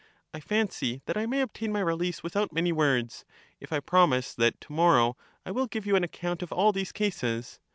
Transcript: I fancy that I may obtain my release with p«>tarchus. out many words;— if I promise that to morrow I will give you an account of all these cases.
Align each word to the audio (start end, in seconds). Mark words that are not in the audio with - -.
I 0.33 0.39
fancy 0.39 1.03
that 1.05 1.15
I 1.15 1.27
may 1.27 1.41
obtain 1.41 1.71
my 1.71 1.79
release 1.79 2.23
with 2.23 2.33
p«>tarchus. 2.33 2.45
out 2.49 2.53
many 2.53 2.71
words;— 2.71 3.23
if 3.61 3.71
I 3.71 3.79
promise 3.79 4.33
that 4.33 4.59
to 4.61 4.71
morrow 4.73 5.15
I 5.45 5.51
will 5.51 5.67
give 5.67 5.85
you 5.85 5.95
an 5.95 6.03
account 6.03 6.41
of 6.41 6.51
all 6.51 6.71
these 6.71 6.91
cases. 6.91 7.59